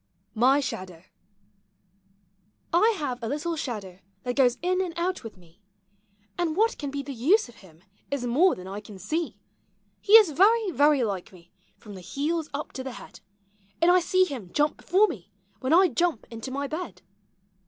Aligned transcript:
MY 0.33 0.61
SHADOW. 0.61 1.03
I 2.73 2.95
have 2.97 3.21
a 3.21 3.27
little 3.27 3.55
shadow 3.55 3.99
that 4.23 4.35
goes 4.35 4.57
in 4.63 4.81
and 4.81 4.95
out 4.97 5.23
with 5.23 5.37
me. 5.37 5.61
And 6.39 6.55
what 6.57 6.79
can 6.79 6.89
be 6.89 7.03
the 7.03 7.13
use 7.13 7.47
of 7.47 7.57
him 7.57 7.83
is 8.09 8.25
more 8.25 8.55
than 8.55 8.67
I 8.67 8.79
can 8.79 8.97
see. 8.97 9.17
i:U 9.19 9.23
POEMS 9.25 9.29
OF 9.29 9.33
HOME. 9.33 10.01
He 10.01 10.13
is 10.13 10.31
very, 10.31 10.71
very 10.71 11.03
like 11.03 11.31
me 11.31 11.51
from 11.77 11.93
the 11.93 12.01
heels 12.01 12.49
up 12.51 12.71
to 12.73 12.83
the 12.83 12.93
head; 12.93 13.19
Aud 13.83 13.89
I 13.89 13.99
see 13.99 14.25
him 14.25 14.51
jump 14.51 14.77
before 14.77 15.07
me, 15.07 15.29
when 15.59 15.71
I 15.71 15.87
jump 15.89 16.25
into 16.31 16.49
my 16.49 16.65
bed. 16.65 17.03